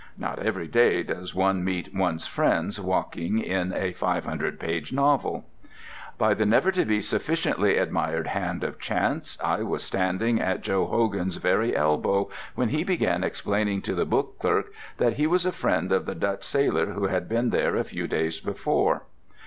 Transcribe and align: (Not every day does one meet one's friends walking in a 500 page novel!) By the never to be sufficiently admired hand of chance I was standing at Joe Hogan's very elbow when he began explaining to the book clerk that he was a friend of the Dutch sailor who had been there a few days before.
(Not 0.17 0.39
every 0.39 0.67
day 0.67 1.03
does 1.03 1.35
one 1.35 1.63
meet 1.63 1.93
one's 1.93 2.25
friends 2.25 2.79
walking 2.81 3.37
in 3.37 3.71
a 3.71 3.93
500 3.93 4.59
page 4.59 4.91
novel!) 4.91 5.45
By 6.17 6.33
the 6.33 6.43
never 6.43 6.71
to 6.71 6.85
be 6.85 7.01
sufficiently 7.01 7.77
admired 7.77 8.25
hand 8.25 8.63
of 8.63 8.79
chance 8.79 9.37
I 9.43 9.61
was 9.61 9.83
standing 9.83 10.41
at 10.41 10.63
Joe 10.63 10.87
Hogan's 10.87 11.35
very 11.35 11.75
elbow 11.75 12.31
when 12.55 12.69
he 12.69 12.83
began 12.83 13.23
explaining 13.23 13.83
to 13.83 13.93
the 13.93 14.03
book 14.05 14.39
clerk 14.39 14.73
that 14.97 15.17
he 15.17 15.27
was 15.27 15.45
a 15.45 15.51
friend 15.51 15.91
of 15.91 16.07
the 16.07 16.15
Dutch 16.15 16.43
sailor 16.43 16.87
who 16.93 17.05
had 17.05 17.29
been 17.29 17.51
there 17.51 17.75
a 17.75 17.83
few 17.83 18.07
days 18.07 18.39
before. 18.39 19.03